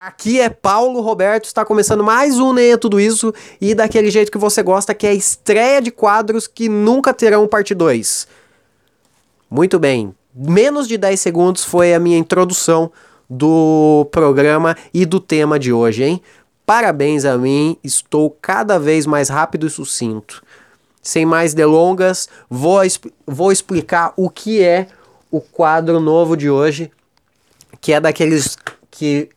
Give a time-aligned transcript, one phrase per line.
[0.00, 4.38] Aqui é Paulo Roberto, está começando mais um Nem Tudo Isso e daquele jeito que
[4.38, 8.28] você gosta, que é a estreia de quadros que nunca terão parte 2.
[9.50, 12.92] Muito bem, menos de 10 segundos foi a minha introdução
[13.28, 16.22] do programa e do tema de hoje, hein?
[16.64, 20.44] Parabéns a mim, estou cada vez mais rápido e sucinto.
[21.02, 22.82] Sem mais delongas, vou,
[23.26, 24.86] vou explicar o que é
[25.28, 26.88] o quadro novo de hoje,
[27.80, 28.56] que é daqueles
[28.92, 29.28] que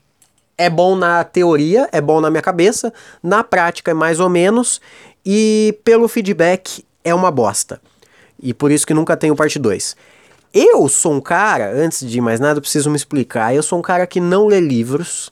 [0.62, 4.80] é bom na teoria, é bom na minha cabeça, na prática é mais ou menos,
[5.26, 7.81] e pelo feedback é uma bosta.
[8.40, 9.95] E por isso que nunca tenho parte 2.
[10.54, 13.55] Eu sou um cara, antes de mais nada, preciso me explicar.
[13.55, 15.32] Eu sou um cara que não lê livros.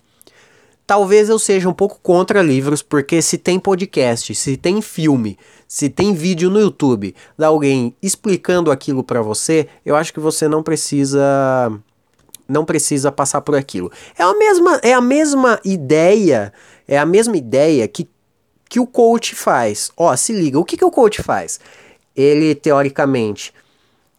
[0.88, 5.90] Talvez eu seja um pouco contra livros, porque se tem podcast, se tem filme, se
[5.90, 10.64] tem vídeo no YouTube de alguém explicando aquilo para você, eu acho que você não
[10.64, 11.72] precisa
[12.50, 13.92] não precisa passar por aquilo.
[14.18, 16.52] É a mesma, é a mesma ideia,
[16.88, 18.10] é a mesma ideia que,
[18.68, 19.92] que o coach faz.
[19.96, 21.60] Ó, se liga, o que, que o coach faz?
[22.16, 23.54] Ele, teoricamente,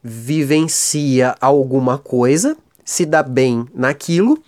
[0.03, 4.41] vivencia alguma coisa, se dá bem naquilo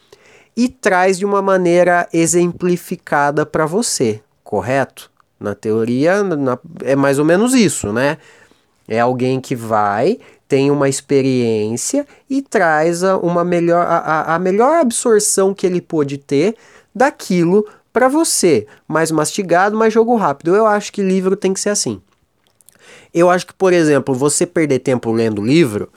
[0.56, 5.10] e traz de uma maneira exemplificada para você, correto?
[5.40, 8.18] Na teoria, na, é mais ou menos isso, né?
[8.86, 10.18] É alguém que vai,
[10.52, 16.18] tem uma experiência e traz a, uma melhor, a, a melhor absorção que ele pôde
[16.18, 16.54] ter
[16.94, 18.66] daquilo para você.
[18.86, 20.54] Mais mastigado, mais jogo rápido.
[20.54, 22.02] Eu acho que livro tem que ser assim.
[23.14, 25.88] Eu acho que, por exemplo, você perder tempo lendo livro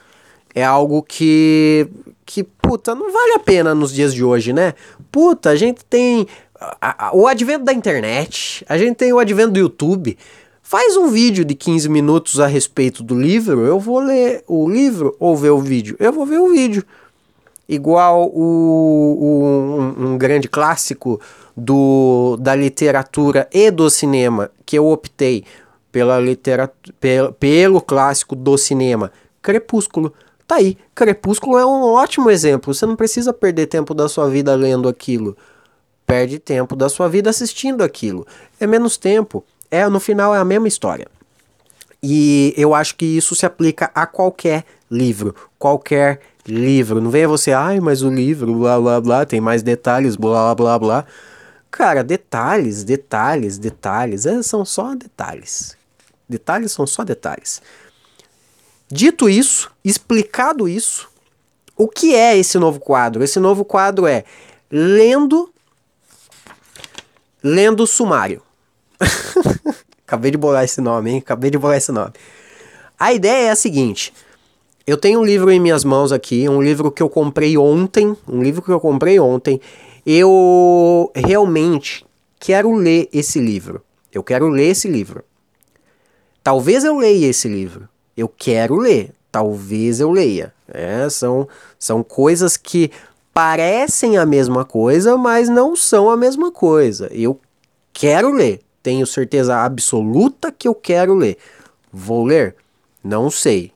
[0.54, 1.86] é algo que.
[2.24, 4.72] que, puta, não vale a pena nos dias de hoje, né?
[5.12, 6.26] Puta, a gente tem.
[6.58, 10.16] A, a, o advento da internet, a gente tem o advento do YouTube.
[10.68, 15.14] Faz um vídeo de 15 minutos a respeito do livro, eu vou ler o livro
[15.20, 15.94] ou ver o vídeo?
[16.00, 16.82] Eu vou ver o vídeo.
[17.68, 21.20] Igual o, o um, um, grande clássico
[21.56, 25.44] do, da literatura e do cinema, que eu optei
[25.92, 30.12] pela literatura, pelo, pelo clássico do cinema, Crepúsculo.
[30.48, 32.74] Tá aí, Crepúsculo é um ótimo exemplo.
[32.74, 35.36] Você não precisa perder tempo da sua vida lendo aquilo.
[36.04, 38.26] Perde tempo da sua vida assistindo aquilo.
[38.58, 41.06] É menos tempo é no final é a mesma história.
[42.02, 47.00] E eu acho que isso se aplica a qualquer livro, qualquer livro.
[47.00, 50.78] Não venha você, ai, mas o livro, blá blá blá, tem mais detalhes, blá blá
[50.78, 51.04] blá.
[51.70, 55.76] Cara, detalhes, detalhes, detalhes, é, são só detalhes.
[56.28, 57.60] Detalhes são só detalhes.
[58.88, 61.08] Dito isso, explicado isso,
[61.76, 63.22] o que é esse novo quadro?
[63.22, 64.24] Esse novo quadro é
[64.70, 65.52] lendo
[67.42, 68.42] lendo sumário.
[70.06, 71.18] Acabei de bolar esse nome, hein?
[71.18, 72.12] Acabei de bolar esse nome.
[72.98, 74.12] A ideia é a seguinte:
[74.86, 78.40] eu tenho um livro em minhas mãos aqui, um livro que eu comprei ontem, um
[78.40, 79.60] livro que eu comprei ontem.
[80.06, 82.06] Eu realmente
[82.38, 83.82] quero ler esse livro.
[84.12, 85.24] Eu quero ler esse livro.
[86.42, 87.88] Talvez eu leia esse livro.
[88.16, 89.12] Eu quero ler.
[89.32, 90.54] Talvez eu leia.
[90.68, 91.48] É, são,
[91.78, 92.92] são coisas que
[93.34, 97.08] parecem a mesma coisa, mas não são a mesma coisa.
[97.12, 97.40] Eu
[97.92, 101.38] quero ler tenho certeza absoluta que eu quero ler.
[101.92, 102.54] Vou ler?
[103.02, 103.72] Não sei.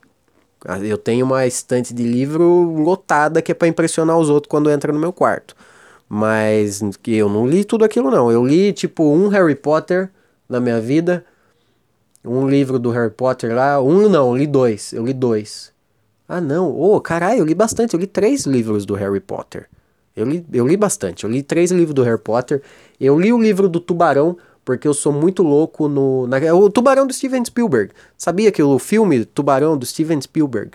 [0.88, 4.92] Eu tenho uma estante de livro lotada que é para impressionar os outros quando entra
[4.92, 5.56] no meu quarto.
[6.08, 8.30] Mas eu não li tudo aquilo não.
[8.30, 10.10] Eu li tipo um Harry Potter
[10.48, 11.24] na minha vida.
[12.24, 13.82] Um livro do Harry Potter lá.
[13.82, 14.92] Um não, li dois.
[14.92, 15.72] Eu li dois.
[16.28, 17.94] Ah não, ô oh, caralho, eu li bastante.
[17.94, 19.68] Eu li três livros do Harry Potter.
[20.14, 21.24] Eu li, eu li bastante.
[21.24, 22.62] Eu li três livros do Harry Potter.
[23.00, 24.36] Eu li o livro do Tubarão
[24.70, 26.28] porque eu sou muito louco no.
[26.28, 27.92] Na, é o Tubarão do Steven Spielberg.
[28.16, 30.70] Sabia que o filme Tubarão do Steven Spielberg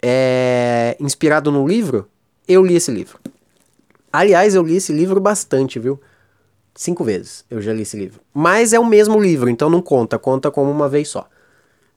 [0.00, 2.08] é inspirado no livro?
[2.48, 3.18] Eu li esse livro.
[4.10, 6.00] Aliás, eu li esse livro bastante, viu?
[6.74, 8.22] Cinco vezes eu já li esse livro.
[8.32, 11.28] Mas é o mesmo livro, então não conta, conta como uma vez só.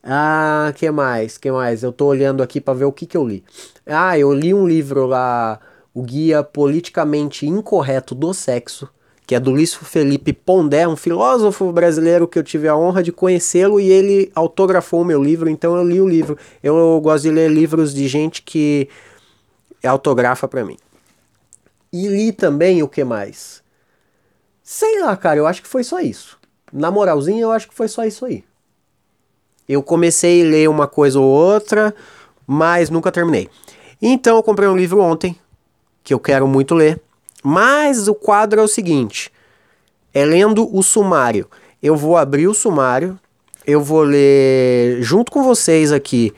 [0.03, 1.37] Ah, que mais?
[1.37, 1.83] Que mais?
[1.83, 3.45] Eu tô olhando aqui para ver o que que eu li.
[3.85, 5.57] Ah, eu li um livro lá,
[5.93, 8.89] o Guia Politicamente Incorreto do Sexo
[9.33, 13.11] que é do Luiz Felipe Pondé, um filósofo brasileiro que eu tive a honra de
[13.11, 16.37] conhecê-lo e ele autografou o meu livro, então eu li o livro.
[16.61, 18.87] Eu gosto de ler livros de gente que
[19.83, 20.77] autografa para mim.
[21.91, 23.63] E li também o que mais?
[24.61, 26.37] Sei lá, cara, eu acho que foi só isso.
[26.71, 28.43] Na moralzinha, eu acho que foi só isso aí.
[29.67, 31.91] Eu comecei a ler uma coisa ou outra,
[32.45, 33.49] mas nunca terminei.
[33.99, 35.35] Então eu comprei um livro ontem,
[36.03, 37.01] que eu quero muito ler
[37.43, 39.31] mas o quadro é o seguinte:
[40.13, 41.47] é lendo o sumário.
[41.81, 43.19] Eu vou abrir o sumário,
[43.67, 46.33] eu vou ler junto com vocês aqui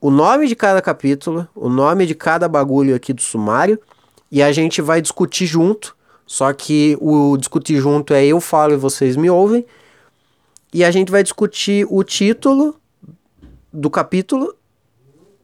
[0.00, 3.80] o nome de cada capítulo, o nome de cada bagulho aqui do sumário,
[4.30, 5.96] e a gente vai discutir junto.
[6.26, 9.64] Só que o discutir junto é eu falo e vocês me ouvem.
[10.72, 12.76] E a gente vai discutir o título
[13.72, 14.54] do capítulo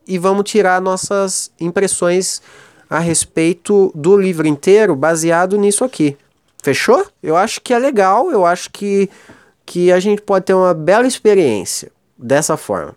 [0.07, 2.43] e vamos tirar nossas impressões
[2.91, 6.17] a respeito do livro inteiro baseado nisso aqui.
[6.61, 7.07] Fechou?
[7.23, 9.09] Eu acho que é legal, eu acho que,
[9.65, 12.97] que a gente pode ter uma bela experiência dessa forma.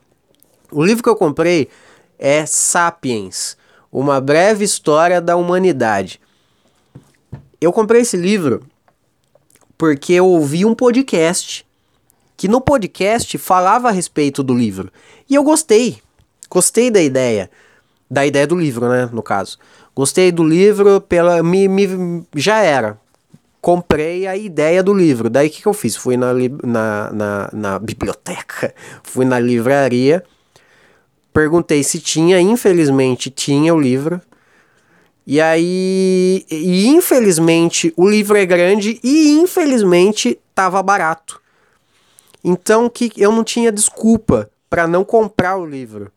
[0.71, 1.69] O livro que eu comprei
[2.17, 3.55] é Sapiens,
[3.91, 6.19] uma breve história da humanidade.
[7.61, 8.63] Eu comprei esse livro
[9.77, 11.65] porque eu ouvi um podcast
[12.35, 14.91] que no podcast falava a respeito do livro.
[15.29, 16.01] E eu gostei.
[16.49, 17.49] Gostei da ideia.
[18.09, 19.09] Da ideia do livro, né?
[19.11, 19.57] No caso.
[19.95, 21.43] Gostei do livro pela.
[21.43, 22.99] Me, me, já era.
[23.61, 25.29] Comprei a ideia do livro.
[25.29, 25.95] Daí o que, que eu fiz?
[25.95, 28.73] Fui na, na, na, na biblioteca,
[29.03, 30.23] fui na livraria,
[31.31, 34.19] perguntei se tinha, infelizmente tinha o livro.
[35.25, 41.41] E aí, e infelizmente o livro é grande e infelizmente tava barato.
[42.43, 46.11] Então que eu não tinha desculpa para não comprar o livro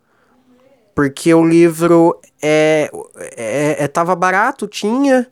[0.96, 2.90] porque o livro é,
[3.37, 5.28] é, é, tava barato, tinha,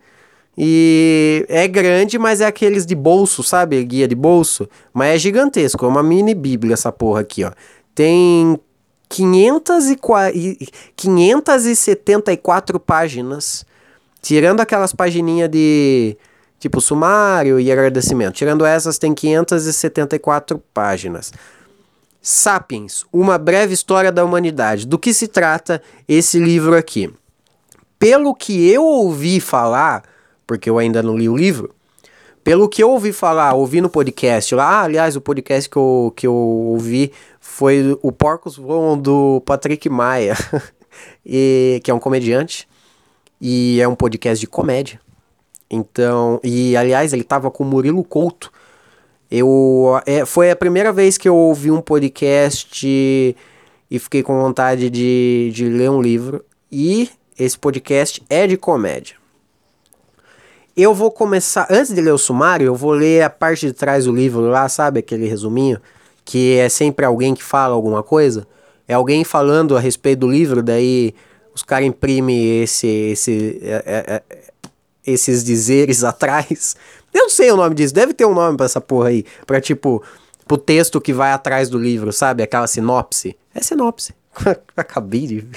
[0.58, 3.82] e é grande, mas é aqueles de bolso, sabe?
[3.82, 7.50] Guia de bolso, mas é gigantesco, é uma mini bíblia essa porra aqui, ó.
[7.94, 8.61] Tem
[9.08, 9.96] 500 e
[10.94, 13.64] 574 páginas,
[14.20, 16.14] tirando aquelas pagininhas de
[16.58, 18.34] tipo sumário e agradecimento.
[18.34, 21.32] Tirando essas, tem 574 páginas.
[22.26, 24.87] Sapiens, uma breve história da humanidade.
[24.87, 27.12] Do que se trata esse livro aqui?
[27.99, 30.03] Pelo que eu ouvi falar,
[30.47, 31.75] porque eu ainda não li o livro,
[32.43, 36.15] pelo que eu ouvi falar, ouvi no podcast lá, ah, aliás, o podcast que eu,
[36.17, 40.35] que eu ouvi foi o Porcos Voam do Patrick Maia,
[41.26, 42.67] e, que é um comediante,
[43.38, 44.99] e é um podcast de comédia.
[45.71, 48.50] Então, e aliás, ele tava com o Murilo Couto,
[49.37, 54.89] eu, é, foi a primeira vez que eu ouvi um podcast e fiquei com vontade
[54.89, 56.45] de, de ler um livro.
[56.71, 59.17] E esse podcast é de comédia.
[60.77, 64.05] Eu vou começar, antes de ler o sumário, eu vou ler a parte de trás
[64.05, 65.01] do livro lá, sabe?
[65.01, 65.81] Aquele resuminho,
[66.25, 68.47] que é sempre alguém que fala alguma coisa.
[68.87, 71.13] É alguém falando a respeito do livro, daí
[71.53, 74.54] os caras imprimem esse, esse, é, é, é
[75.06, 76.77] esses dizeres atrás
[77.15, 79.25] eu não sei o nome disso, deve ter um nome pra essa porra aí.
[79.47, 80.03] Pra tipo,
[80.49, 82.43] pro texto que vai atrás do livro, sabe?
[82.43, 83.39] Aquela sinopse.
[83.55, 84.12] É sinopse.
[84.77, 85.49] Acabei de.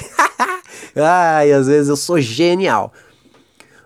[0.95, 2.93] Ai, às vezes eu sou genial.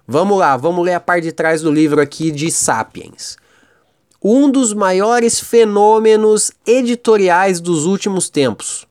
[0.05, 3.37] Vamos lá, vamos ler a parte de trás do livro aqui de Sapiens.
[4.21, 8.85] Um dos maiores fenômenos editoriais dos últimos tempos.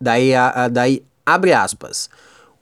[0.00, 2.08] Daí, a, a, daí abre aspas.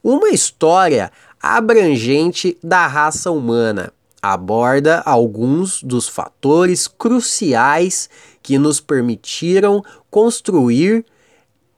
[0.03, 1.13] Uma história
[1.45, 3.93] abrangente da raça humana
[4.23, 8.09] aborda alguns dos fatores cruciais
[8.43, 11.05] que nos permitiram construir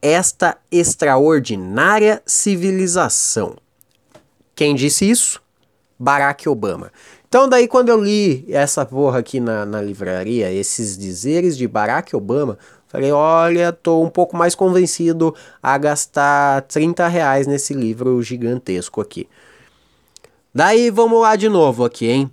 [0.01, 3.57] esta extraordinária civilização.
[4.55, 5.43] Quem disse isso?
[5.99, 6.93] Barack Obama.
[7.29, 12.15] Então, daí, quando eu li essa porra aqui na, na livraria, esses dizeres de Barack
[12.15, 19.01] Obama, falei: olha, tô um pouco mais convencido a gastar 30 reais nesse livro gigantesco
[19.01, 19.29] aqui.
[20.57, 22.31] Daí, vamos lá de novo aqui, hein?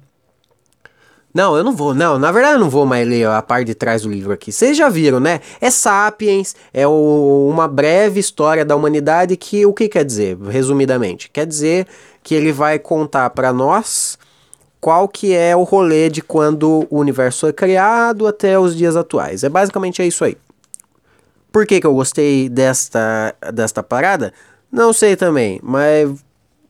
[1.34, 1.94] Não, eu não vou.
[1.94, 4.50] Não, na verdade eu não vou mais ler a parte de trás do livro aqui.
[4.50, 5.42] Vocês já viram, né?
[5.60, 11.30] É Sapiens, é o, uma breve história da humanidade que o que quer dizer, resumidamente?
[11.30, 11.86] Quer dizer
[12.24, 14.18] que ele vai contar para nós
[14.80, 19.44] qual que é o rolê de quando o universo foi criado até os dias atuais.
[19.44, 20.38] É basicamente é isso aí.
[21.52, 24.34] Por que, que eu gostei desta, desta parada?
[24.72, 26.10] Não sei também, mas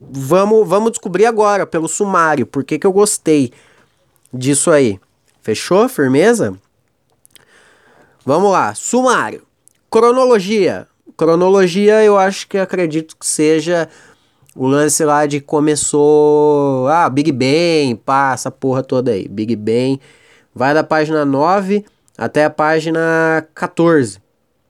[0.00, 3.52] vamos, vamos descobrir agora, pelo sumário, por que, que eu gostei
[4.32, 5.00] disso aí.
[5.42, 5.88] Fechou?
[5.88, 6.54] Firmeza?
[8.24, 9.42] Vamos lá, sumário.
[9.90, 10.88] Cronologia.
[11.16, 13.88] Cronologia eu acho que acredito que seja
[14.56, 16.88] o lance lá de começou.
[16.88, 19.28] Ah, Big Bang, passa porra toda aí.
[19.28, 20.00] Big Bang.
[20.54, 21.84] Vai da página 9
[22.16, 24.18] até a página 14.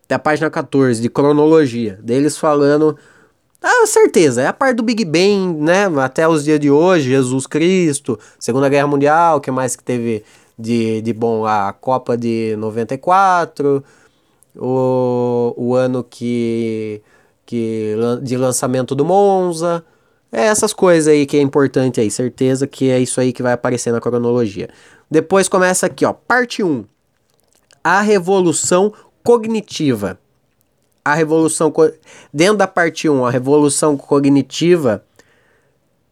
[0.05, 1.99] Até a página 14 de cronologia.
[2.03, 2.97] Deles falando
[3.67, 5.87] ah, certeza, é a parte do Big Bang, né?
[6.03, 10.23] Até os dias de hoje, Jesus Cristo, Segunda Guerra Mundial, que mais que teve
[10.59, 11.47] de, de bom?
[11.47, 13.83] A Copa de 94,
[14.55, 17.01] o, o ano que,
[17.47, 19.83] que de lançamento do Monza.
[20.31, 23.55] É essas coisas aí que é importante aí, certeza que é isso aí que vai
[23.55, 24.69] aparecer na cronologia.
[25.11, 26.85] Depois começa aqui, ó, parte 1.
[27.83, 28.93] A revolução
[29.23, 30.19] cognitiva
[31.05, 31.73] a revolução
[32.33, 35.05] dentro da parte 1, a revolução cognitiva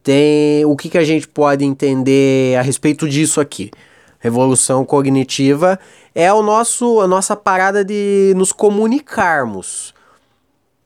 [0.03, 3.71] tem o que, que a gente pode entender a respeito disso aqui?
[4.19, 5.79] Revolução cognitiva
[6.13, 9.93] é o nosso a nossa parada de nos comunicarmos.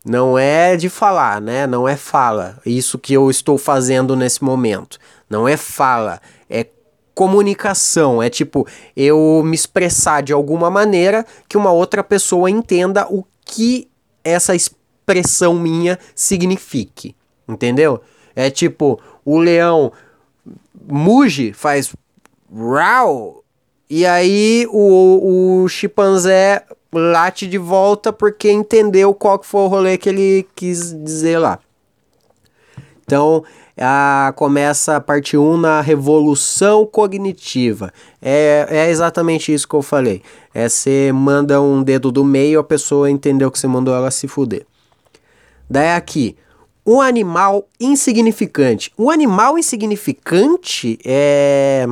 [0.05, 1.67] Não é de falar, né?
[1.67, 2.59] Não é fala.
[2.65, 4.97] Isso que eu estou fazendo nesse momento.
[5.29, 6.65] Não é fala, é
[7.13, 8.23] comunicação.
[8.23, 13.87] É tipo eu me expressar de alguma maneira que uma outra pessoa entenda o que
[14.27, 17.15] essa expressão minha signifique.
[17.47, 18.01] Entendeu?
[18.35, 19.91] É tipo, o leão
[20.89, 21.93] muge, faz
[22.53, 23.43] rau,
[23.89, 29.97] e aí o, o chimpanzé late de volta porque entendeu qual que foi o rolê
[29.97, 31.59] que ele quis dizer lá.
[33.03, 33.43] Então,
[33.77, 37.93] a, começa a parte 1 na revolução cognitiva.
[38.21, 40.21] É, é exatamente isso que eu falei.
[40.53, 44.27] É você manda um dedo do meio, a pessoa entendeu que você mandou ela se
[44.27, 44.65] fuder.
[45.69, 46.35] Daí aqui,
[46.85, 48.91] um animal insignificante.
[48.97, 51.85] Um animal insignificante é.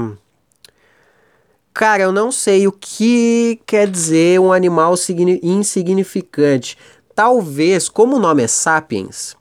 [1.74, 4.96] Cara, eu não sei o que quer dizer um animal
[5.44, 6.78] insignificante.
[7.14, 9.36] Talvez, como o nome é Sapiens,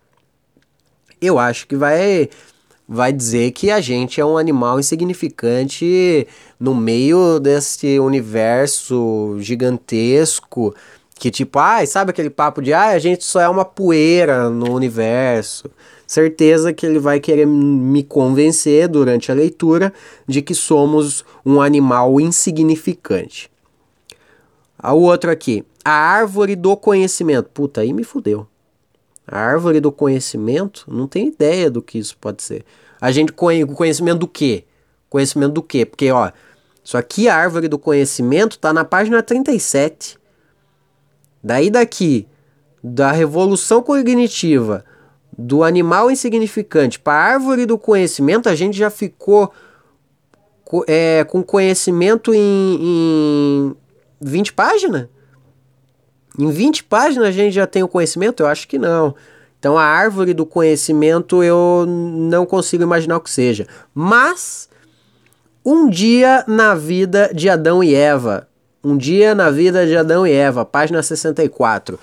[1.20, 2.28] eu acho que vai
[2.86, 6.26] vai dizer que a gente é um animal insignificante
[6.60, 10.74] no meio desse universo gigantesco
[11.18, 14.50] que tipo, ai, ah, sabe aquele papo de ah, a gente só é uma poeira
[14.50, 15.70] no universo.
[16.06, 19.92] Certeza que ele vai querer me convencer durante a leitura
[20.26, 23.50] de que somos um animal insignificante.
[24.82, 27.48] O outro aqui, a árvore do conhecimento.
[27.54, 28.46] Puta, aí me fudeu.
[29.26, 32.64] A árvore do conhecimento, não tem ideia do que isso pode ser.
[33.00, 34.64] A gente conhece conhecimento do quê?
[35.08, 35.84] Conhecimento do quê?
[35.86, 36.30] Porque, ó,
[36.82, 40.18] isso aqui, a árvore do conhecimento, tá na página 37.
[41.42, 42.26] Daí daqui,
[42.82, 44.84] da revolução cognitiva,
[45.36, 49.52] do animal insignificante para a árvore do conhecimento, a gente já ficou
[50.86, 53.76] é, com conhecimento em, em
[54.20, 55.08] 20 páginas?
[56.38, 58.42] Em 20 páginas a gente já tem o conhecimento?
[58.42, 59.14] Eu acho que não.
[59.58, 63.66] Então a árvore do conhecimento eu não consigo imaginar o que seja.
[63.94, 64.68] Mas
[65.64, 68.46] um dia na vida de Adão e Eva,
[68.82, 71.98] um dia na vida de Adão e Eva, página 64.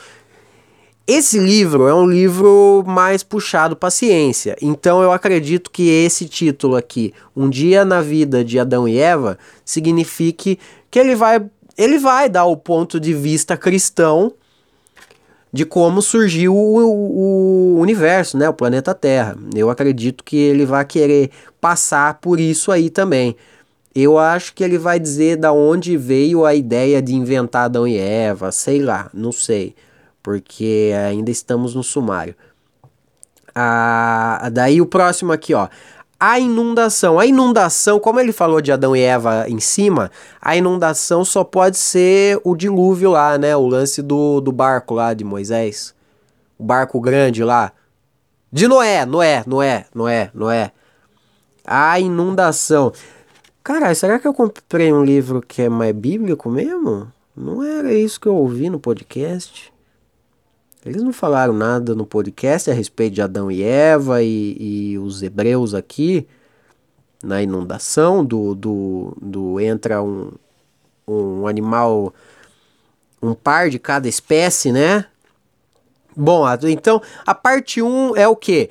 [1.06, 6.76] Esse livro é um livro mais puxado para ciência, então eu acredito que esse título
[6.76, 10.58] aqui, Um Dia na Vida de Adão e Eva, signifique
[10.90, 11.44] que ele vai,
[11.78, 14.34] ele vai dar o ponto de vista cristão
[15.54, 19.36] de como surgiu o, o, universo, né, o planeta Terra.
[19.54, 23.36] Eu acredito que ele vai querer passar por isso aí também.
[23.94, 27.98] Eu acho que ele vai dizer da onde veio a ideia de inventar Adão e
[27.98, 29.76] Eva, sei lá, não sei,
[30.24, 32.34] porque ainda estamos no sumário.
[33.54, 35.68] Ah, daí o próximo aqui, ó.
[36.24, 37.18] A inundação.
[37.18, 41.80] A inundação, como ele falou de Adão e Eva em cima, a inundação só pode
[41.80, 43.56] ser o dilúvio lá, né?
[43.58, 45.96] O lance do, do barco lá de Moisés.
[46.60, 47.72] O barco grande lá.
[48.52, 50.72] De Noé, Noé, Noé, Noé, Noé.
[51.66, 52.94] A inundação.
[53.64, 57.12] Cara, será que eu comprei um livro que é mais bíblico mesmo?
[57.36, 59.71] Não era isso que eu ouvi no podcast.
[60.86, 65.22] Eles não falaram nada no podcast a respeito de Adão e Eva e, e os
[65.22, 66.28] hebreus aqui
[67.24, 70.32] na inundação do, do, do entra um,
[71.08, 72.14] um animal
[73.22, 75.06] um par de cada espécie, né?
[76.18, 78.70] Bom, então a parte 1 um é o que?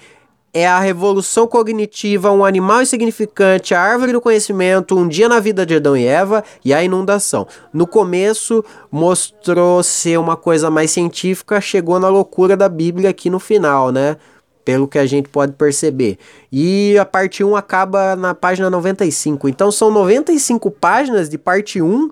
[0.52, 5.64] É a revolução cognitiva, um animal insignificante, a árvore do conhecimento, um dia na vida
[5.64, 7.46] de Adão e Eva e a inundação.
[7.72, 13.38] No começo mostrou ser uma coisa mais científica, chegou na loucura da Bíblia aqui no
[13.38, 14.16] final, né?
[14.64, 16.18] Pelo que a gente pode perceber.
[16.50, 19.48] E a parte 1 acaba na página 95.
[19.48, 22.10] Então são 95 páginas de parte 1,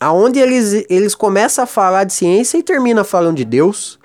[0.00, 3.98] aonde eles, eles começam a falar de ciência e termina falando de Deus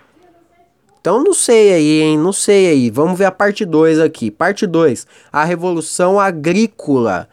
[1.01, 2.17] então não sei aí, hein?
[2.17, 2.89] Não sei aí.
[2.89, 4.29] Vamos ver a parte 2 aqui.
[4.29, 5.07] Parte 2.
[5.31, 7.27] A Revolução Agrícola.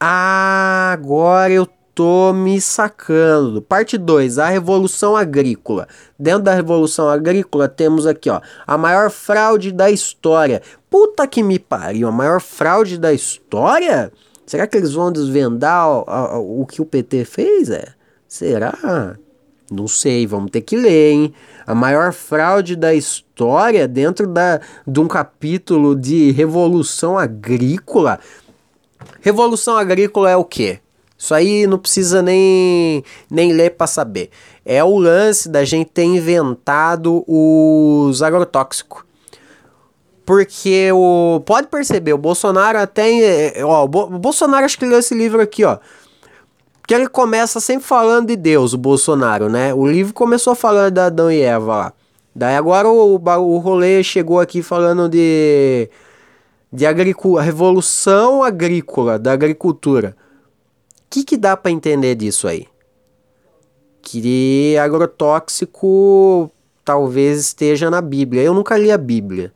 [0.00, 1.68] Ah, agora eu
[1.98, 3.60] tô me sacando.
[3.60, 5.88] Parte 2, a Revolução Agrícola.
[6.16, 10.62] Dentro da Revolução Agrícola temos aqui, ó, a maior fraude da história.
[10.88, 14.12] Puta que me pariu, a maior fraude da história?
[14.46, 16.04] Será que eles vão desvendar o,
[16.38, 17.88] o, o que o PT fez, é?
[18.28, 19.18] Será?
[19.70, 21.34] Não sei, vamos ter que ler, hein?
[21.66, 28.18] A maior fraude da história dentro da, de um capítulo de Revolução Agrícola.
[29.20, 30.80] Revolução Agrícola é o quê?
[31.18, 34.30] Isso aí não precisa nem, nem ler para saber.
[34.64, 39.02] É o lance da gente ter inventado os agrotóxicos.
[40.24, 41.40] Porque o.
[41.44, 43.52] Pode perceber, o Bolsonaro até.
[43.64, 45.78] Ó, o, Bo, o Bolsonaro acho que leu esse livro aqui, ó.
[46.88, 49.74] Que ele começa sempre falando de Deus, o Bolsonaro, né?
[49.74, 51.92] O livro começou falando da Adão e Eva lá.
[52.34, 55.90] Daí agora o, o rolê chegou aqui falando de.
[56.72, 57.42] De agricultura.
[57.42, 60.16] Revolução agrícola, da agricultura.
[60.96, 62.66] O que, que dá para entender disso aí?
[64.00, 66.50] Que agrotóxico
[66.82, 68.42] talvez esteja na Bíblia.
[68.42, 69.52] Eu nunca li a Bíblia.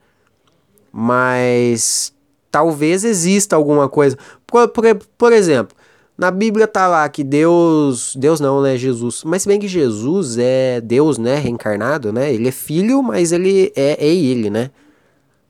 [0.93, 2.13] Mas
[2.51, 4.19] talvez exista alguma coisa.
[4.47, 4.85] Por, por,
[5.17, 5.75] por exemplo,
[6.17, 8.15] na Bíblia tá lá que Deus.
[8.17, 8.77] Deus não, né?
[8.77, 9.23] Jesus.
[9.25, 11.37] Mas se bem que Jesus é Deus, né?
[11.37, 12.33] Reencarnado, né?
[12.33, 14.71] Ele é filho, mas ele é, é ele, né?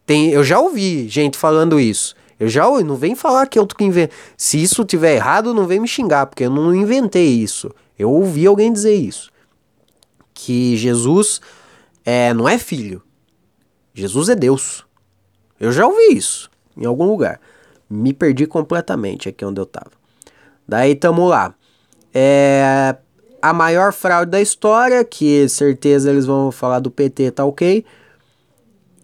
[0.07, 2.15] Tem, eu já ouvi gente falando isso.
[2.39, 4.17] Eu já ouvi, não vem falar que eu que inventei.
[4.37, 7.71] Se isso tiver errado, não vem me xingar, porque eu não inventei isso.
[7.99, 9.31] Eu ouvi alguém dizer isso.
[10.35, 11.41] Que Jesus
[12.05, 13.03] é, não é filho.
[13.95, 14.85] Jesus é Deus.
[15.61, 17.41] Eu já ouvi isso em algum lugar.
[17.89, 20.02] Me perdi completamente aqui onde eu tava.
[20.73, 21.55] Daí tamo lá.
[22.15, 22.97] É,
[23.43, 27.85] a maior fraude da história, que certeza eles vão falar do PT, tá ok.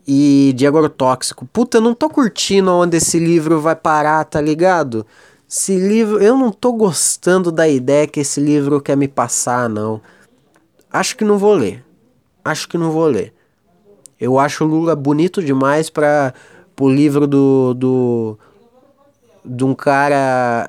[0.06, 1.44] E de agrotóxico.
[1.52, 5.04] Puta, eu não tô curtindo onde esse livro vai parar, tá ligado?
[5.46, 10.00] Esse livro, eu não tô gostando da ideia que esse livro quer me passar, não.
[10.90, 11.84] Acho que não vou ler.
[12.42, 13.34] Acho que não vou ler.
[14.18, 16.32] Eu acho Lula bonito demais para
[16.80, 18.38] o livro do, do
[19.44, 20.66] de um cara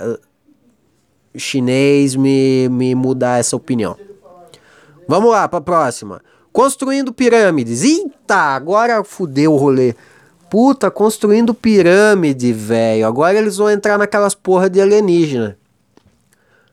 [1.40, 3.96] chinês me, me mudar essa opinião.
[5.08, 6.22] Vamos lá para a próxima.
[6.52, 7.84] Construindo pirâmides.
[7.84, 9.96] Eita, agora fudeu o rolê.
[10.50, 13.08] Puta, construindo pirâmide, velho.
[13.08, 15.58] Agora eles vão entrar naquelas porra de alienígena.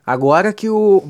[0.04, 1.02] Agora que o.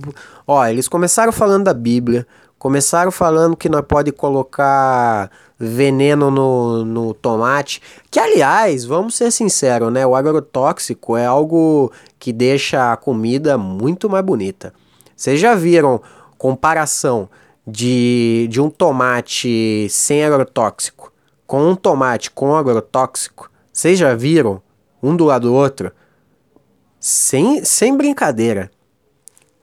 [0.47, 2.27] Ó, eles começaram falando da Bíblia.
[2.59, 7.81] Começaram falando que nós pode colocar veneno no, no tomate.
[8.11, 10.07] Que, aliás, vamos ser sinceros, né?
[10.07, 14.73] O agrotóxico é algo que deixa a comida muito mais bonita.
[15.15, 16.01] Vocês já viram
[16.39, 17.29] comparação
[17.67, 21.13] de, de um tomate sem agrotóxico
[21.47, 23.51] com um tomate com agrotóxico?
[23.73, 24.61] Vocês já viram
[25.03, 25.93] um do lado do outro?
[26.99, 28.71] Sem, sem brincadeira.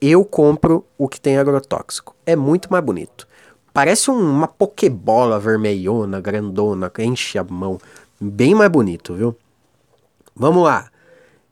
[0.06, 2.14] Eu compro o que tem agrotóxico.
[2.26, 3.26] É muito mais bonito.
[3.72, 7.78] Parece uma pokebola vermelhona, grandona, que enche a mão.
[8.20, 9.34] Bem mais bonito, viu?
[10.36, 10.90] Vamos lá.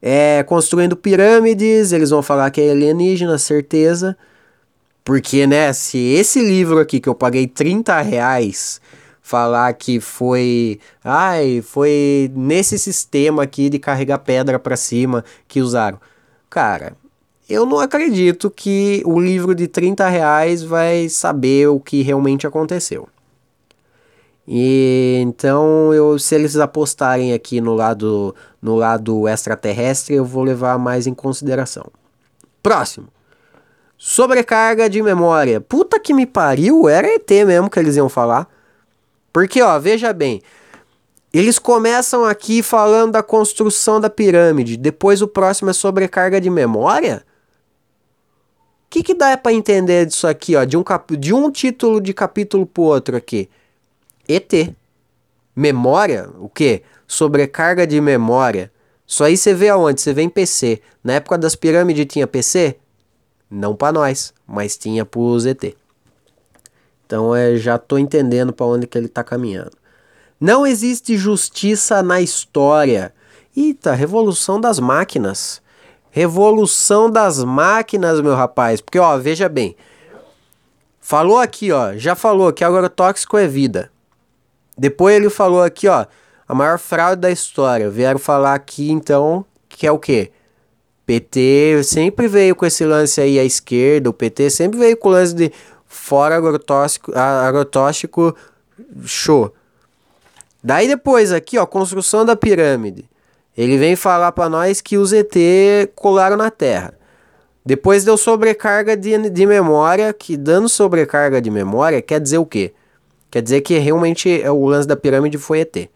[0.03, 4.19] É, construindo pirâmides, eles vão falar que é alienígena, certeza.
[5.03, 8.83] Porque, né, se esse livro aqui que eu paguei 30 reais
[9.23, 10.79] falar que foi.
[11.03, 15.99] Ai, foi nesse sistema aqui de carregar pedra para cima que usaram.
[16.51, 16.95] Cara,
[17.53, 23.07] eu não acredito que o livro de 30 reais vai saber o que realmente aconteceu.
[24.49, 30.79] E então, eu, se eles apostarem aqui no lado, no lado extraterrestre, eu vou levar
[30.79, 31.85] mais em consideração.
[32.62, 33.09] Próximo.
[33.99, 35.61] Sobrecarga de memória.
[35.61, 38.49] Puta que me pariu, era ET mesmo que eles iam falar.
[39.31, 40.41] Porque, ó, veja bem.
[41.33, 44.79] Eles começam aqui falando da construção da pirâmide.
[44.79, 47.23] Depois o próximo é sobrecarga de memória
[48.92, 51.16] que, que dá para entender disso aqui, ó, de um, cap...
[51.16, 53.48] de um título de capítulo pro outro aqui?
[54.28, 54.74] ET.
[55.57, 56.28] Memória?
[56.38, 56.83] O quê?
[57.07, 58.70] Sobrecarga de memória.
[59.07, 60.02] Isso aí você vê aonde?
[60.02, 60.83] Você vê em PC.
[61.02, 62.76] Na época das pirâmides tinha PC?
[63.50, 65.74] Não para nós, mas tinha pros ET.
[67.07, 69.72] Então é, já tô entendendo para onde que ele tá caminhando.
[70.38, 73.14] Não existe justiça na história.
[73.57, 75.62] Eita, revolução das máquinas.
[76.14, 78.83] Revolução das máquinas, meu rapaz.
[78.83, 79.75] Porque, ó, veja bem.
[81.01, 81.94] Falou aqui, ó.
[81.96, 83.90] Já falou que agrotóxico é vida.
[84.77, 86.05] Depois ele falou aqui, ó.
[86.46, 87.88] A maior fraude da história.
[87.88, 90.31] Vieram falar aqui, então, que é o quê?
[91.07, 94.11] PT sempre veio com esse lance aí à esquerda.
[94.11, 95.51] O PT sempre veio com o lance de
[95.87, 98.37] fora agrotóxico, agrotóxico
[99.07, 99.51] show.
[100.62, 103.09] Daí depois aqui, ó, construção da pirâmide.
[103.57, 105.35] Ele vem falar para nós que os ET
[105.95, 106.95] colaram na Terra.
[107.65, 112.73] Depois deu sobrecarga de, de memória, que dando sobrecarga de memória quer dizer o quê?
[113.31, 115.88] Quer dizer que realmente o lance da pirâmide foi ET.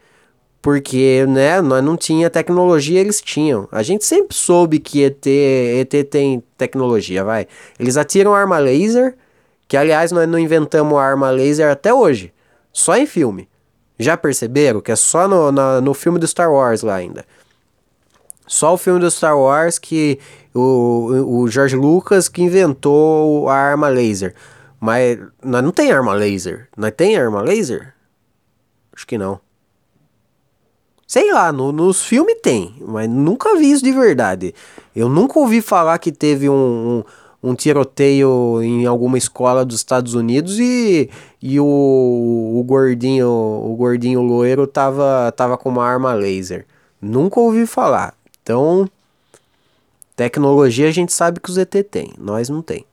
[0.62, 3.68] Porque, né, nós não tinha tecnologia, eles tinham.
[3.70, 7.46] A gente sempre soube que ET, ET tem tecnologia, vai.
[7.78, 9.16] Eles atiram arma laser,
[9.68, 12.32] que aliás nós não inventamos arma laser até hoje.
[12.72, 13.48] Só em filme.
[13.98, 17.24] Já perceberam que é só no, no, no filme do Star Wars lá ainda.
[18.46, 20.18] Só o filme do Star Wars que
[20.54, 24.34] o, o George Lucas que inventou a arma laser.
[24.80, 26.68] Mas nós não tem arma laser.
[26.76, 27.94] Nós tem arma laser?
[28.94, 29.40] Acho que não.
[31.06, 34.52] Sei lá, no, nos filmes tem, mas nunca vi isso de verdade.
[34.94, 37.04] Eu nunca ouvi falar que teve um,
[37.42, 41.08] um, um tiroteio em alguma escola dos Estados Unidos e,
[41.40, 46.66] e o, o gordinho o gordinho loiro tava, tava com uma arma laser.
[47.00, 48.15] Nunca ouvi falar.
[48.46, 48.88] Então,
[50.14, 52.86] tecnologia a gente sabe que os ET tem, nós não tem.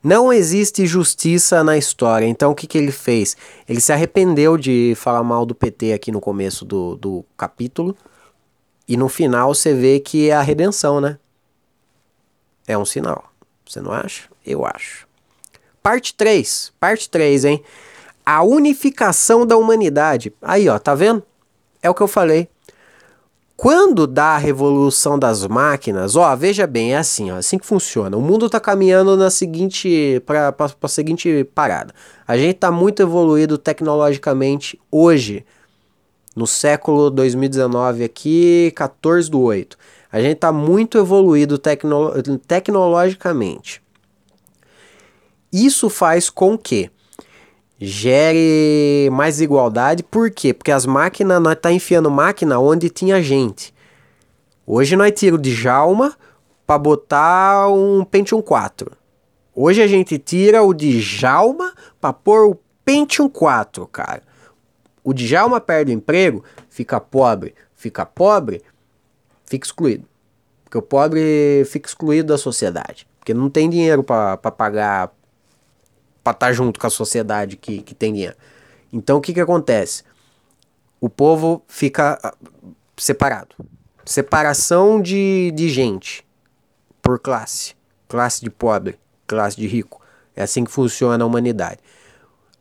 [0.00, 2.24] Não existe justiça na história.
[2.24, 3.36] Então o que, que ele fez?
[3.68, 7.96] Ele se arrependeu de falar mal do PT aqui no começo do, do capítulo.
[8.86, 11.18] E no final você vê que é a redenção, né?
[12.68, 13.32] É um sinal.
[13.68, 14.28] Você não acha?
[14.46, 15.08] Eu acho.
[15.82, 16.72] Parte 3.
[16.78, 17.64] Parte 3, hein?
[18.24, 20.32] A unificação da humanidade.
[20.40, 21.20] Aí, ó, tá vendo?
[21.82, 22.48] É o que eu falei.
[23.56, 28.16] Quando dá a revolução das máquinas, ó, veja bem, é assim, ó, assim que funciona.
[28.16, 31.94] O mundo está caminhando na seguinte para a seguinte parada.
[32.26, 35.44] A gente está muito evoluído tecnologicamente hoje,
[36.34, 39.78] no século 2019 aqui, 14 do 8.
[40.10, 42.10] A gente está muito evoluído tecno
[42.46, 43.80] tecnologicamente.
[45.52, 46.90] Isso faz com que
[47.78, 50.02] gere mais igualdade.
[50.02, 50.54] Por quê?
[50.54, 53.74] Porque as máquinas, nós tá enfiando máquina onde tinha gente.
[54.66, 56.16] Hoje nós tira o Djalma
[56.66, 58.92] para botar um Pentium 4.
[59.54, 64.22] Hoje a gente tira o Djalma para pôr o Pentium 4, cara.
[65.02, 67.54] O Djalma perde o emprego, fica pobre.
[67.84, 68.62] Fica pobre,
[69.44, 70.08] fica excluído.
[70.64, 73.06] Porque o pobre fica excluído da sociedade.
[73.18, 75.12] Porque não tem dinheiro para pagar
[76.24, 78.34] para estar tá junto com a sociedade que, que tem dinheiro.
[78.90, 80.02] Então o que, que acontece?
[81.00, 82.34] O povo fica ah,
[82.96, 83.54] separado.
[84.06, 86.26] Separação de, de gente
[87.02, 87.74] por classe.
[88.08, 90.00] Classe de pobre, classe de rico.
[90.34, 91.78] É assim que funciona a humanidade.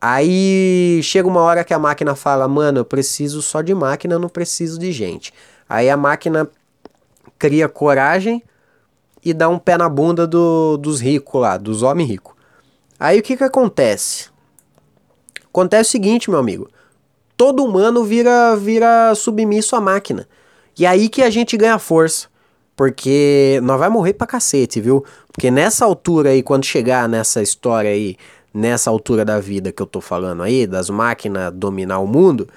[0.01, 4.27] Aí chega uma hora que a máquina fala: Mano, eu preciso só de máquina, não
[4.27, 5.33] preciso de gente.
[5.67, 6.49] Aí a máquina
[7.39, 8.43] cria coragem
[9.23, 12.33] e dá um pé na bunda do, dos ricos lá, dos homens ricos.
[13.03, 14.29] Aí o que que acontece?
[15.49, 16.69] Acontece o seguinte, meu amigo.
[17.35, 20.25] Todo humano vira, vira submisso à máquina.
[20.79, 22.29] E aí que a gente ganha força.
[22.77, 25.03] Porque nós vai morrer pra cacete, viu?
[25.33, 28.15] Porque nessa altura aí, quando chegar nessa história aí,
[28.53, 32.47] nessa altura da vida que eu tô falando aí, das máquinas dominar o mundo,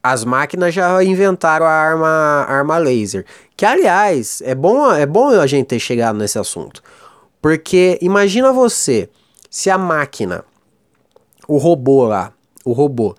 [0.00, 3.26] as máquinas já inventaram a arma, arma laser.
[3.56, 6.80] Que aliás, é bom, é bom a gente ter chegado nesse assunto.
[7.40, 9.08] Porque imagina você,
[9.48, 10.44] se a máquina,
[11.46, 12.32] o robô lá,
[12.64, 13.14] o robô,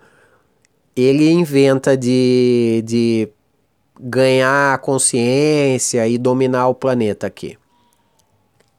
[0.94, 3.28] ele inventa de, de
[3.98, 7.58] ganhar consciência e dominar o planeta aqui.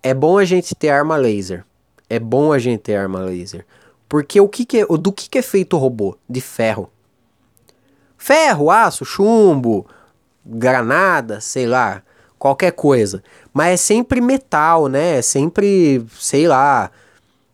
[0.03, 1.65] É bom a gente ter arma laser.
[2.09, 3.65] É bom a gente ter arma laser.
[4.07, 6.17] Porque o que, que é, do que, que é feito o robô?
[6.29, 6.91] De ferro.
[8.17, 9.87] Ferro, aço, chumbo,
[10.45, 12.03] granada, sei lá
[12.41, 13.21] qualquer coisa.
[13.53, 15.19] Mas é sempre metal, né?
[15.19, 16.89] É sempre, sei lá.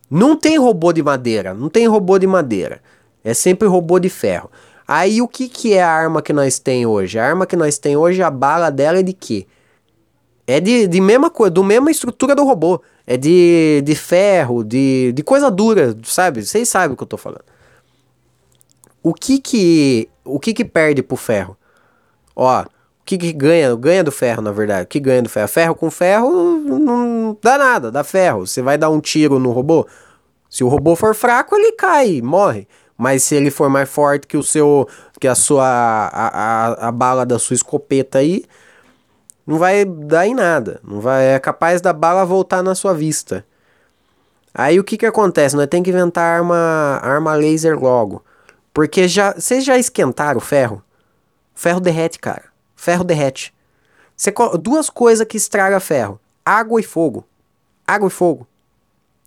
[0.10, 2.82] Não tem robô de madeira, não tem robô de madeira.
[3.22, 4.50] É sempre robô de ferro.
[4.88, 7.20] Aí o que, que é a arma que nós tem hoje?
[7.20, 9.46] A arma que nós tem hoje, a bala dela é de quê?
[10.48, 12.82] É de, de mesma coisa, do mesma estrutura do robô.
[13.06, 16.46] É de, de ferro, de, de coisa dura, sabe?
[16.46, 17.44] Vocês sabem o que eu tô falando.
[19.04, 21.58] O que que, o que que perde pro ferro?
[22.34, 22.64] Ó,
[23.08, 23.74] que, que ganha?
[23.76, 24.84] Ganha do ferro, na verdade.
[24.84, 25.48] O que ganha do ferro?
[25.48, 28.46] Ferro com ferro não dá nada, dá ferro.
[28.46, 29.88] Você vai dar um tiro no robô.
[30.50, 32.68] Se o robô for fraco, ele cai, morre.
[32.98, 34.88] Mas se ele for mais forte que o seu.
[35.20, 35.66] que a sua.
[35.66, 38.44] a, a, a bala da sua escopeta aí,
[39.46, 40.82] não vai dar em nada.
[40.84, 43.46] Não vai, é capaz da bala voltar na sua vista.
[44.54, 45.56] Aí o que que acontece?
[45.56, 48.24] Nós tem que inventar arma, arma laser logo.
[48.74, 49.34] Porque já.
[49.34, 50.84] Vocês já esquentaram o ferro?
[51.56, 53.54] O ferro derrete, cara ferro derrete.
[54.16, 57.26] Você, duas coisas que estraga ferro: água e fogo.
[57.86, 58.48] Água e fogo.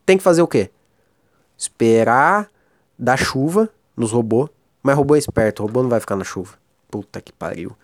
[0.06, 0.70] Tem que fazer o quê?
[1.58, 2.48] Esperar
[2.98, 4.48] dar chuva nos robôs.
[4.82, 6.54] Mas robô é esperto, robô não vai ficar na chuva.
[6.90, 7.76] Puta que pariu.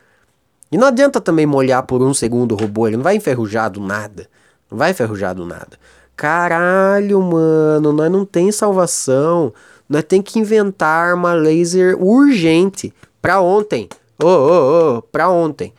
[0.72, 3.80] E não adianta também molhar por um segundo o robô, ele não vai enferrujar do
[3.80, 4.28] nada.
[4.70, 5.78] Não vai enferrujar do nada.
[6.16, 9.52] Caralho, mano, nós não tem salvação.
[9.88, 12.92] Nós tem que inventar uma laser urgente.
[13.20, 13.88] Pra ontem.
[14.22, 15.72] Ô, ô, ô, pra ontem.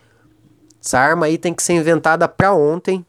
[0.84, 3.06] Essa arma aí tem que ser inventada pra ontem.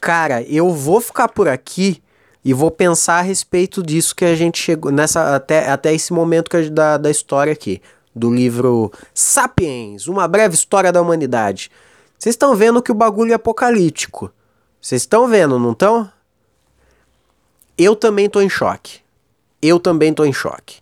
[0.00, 2.02] Cara, eu vou ficar por aqui
[2.44, 6.50] e vou pensar a respeito disso que a gente chegou nessa até, até esse momento
[6.50, 7.82] que da, da história aqui
[8.14, 11.70] do livro Sapiens, uma breve história da humanidade.
[12.18, 14.32] Vocês estão vendo que o bagulho é apocalíptico.
[14.80, 16.10] Vocês estão vendo, não estão?
[17.76, 19.00] Eu também tô em choque.
[19.62, 20.80] Eu também tô em choque.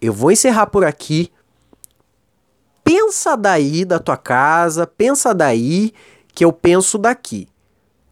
[0.00, 1.30] Eu vou encerrar por aqui.
[2.86, 5.92] Pensa daí da tua casa, pensa daí
[6.32, 7.48] que eu penso daqui.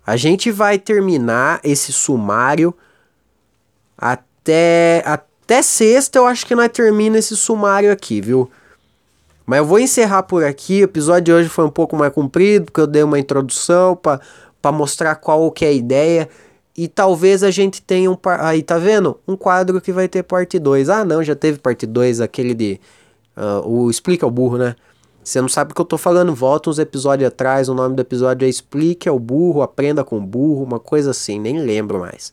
[0.04, 2.74] A gente vai terminar esse sumário
[3.96, 8.50] até até sexta, eu acho que nós termina esse sumário aqui, viu?
[9.46, 10.80] Mas eu vou encerrar por aqui.
[10.80, 14.72] O episódio de hoje foi um pouco mais comprido, porque eu dei uma introdução para
[14.72, 16.28] mostrar qual que é a ideia.
[16.76, 18.16] E talvez a gente tenha um.
[18.40, 19.20] Aí, tá vendo?
[19.28, 20.88] Um quadro que vai ter parte 2.
[20.88, 22.80] Ah, não, já teve parte 2, aquele de.
[23.36, 24.76] Uh, o Explica o Burro, né?
[25.22, 27.68] Você não sabe o que eu tô falando, volta uns episódios atrás.
[27.68, 31.40] O nome do episódio é Explique ao Burro, Aprenda com o Burro, uma coisa assim,
[31.40, 32.32] nem lembro mais.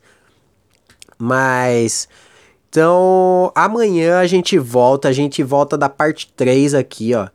[1.17, 2.09] Mas.
[2.69, 7.27] Então, amanhã a gente volta, a gente volta da parte 3 aqui, ó.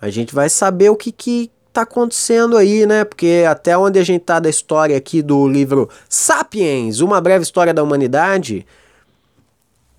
[0.00, 3.04] A gente vai saber o que que tá acontecendo aí, né?
[3.04, 7.72] Porque até onde a gente tá da história aqui do livro Sapiens, uma breve história
[7.72, 8.66] da humanidade,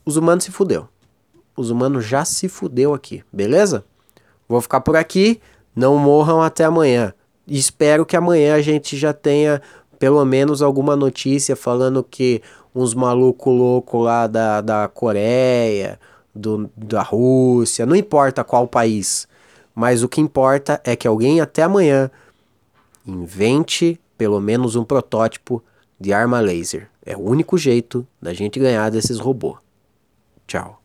[0.05, 0.88] os humanos se fudeu.
[1.60, 3.84] Os humanos já se fudeu aqui, beleza?
[4.48, 5.41] Vou ficar por aqui,
[5.76, 7.13] não morram até amanhã.
[7.45, 9.62] espero que amanhã a gente já tenha
[10.00, 12.41] pelo menos alguma notícia falando que
[12.74, 16.00] uns malucos loucos lá da, da Coreia,
[16.34, 19.28] do, da Rússia, não importa qual país,
[19.76, 22.10] mas o que importa é que alguém até amanhã
[23.06, 25.62] invente pelo menos um protótipo
[26.00, 26.89] de arma laser.
[27.06, 29.58] É o único jeito da gente ganhar desses robôs.
[30.48, 30.78] Tchau.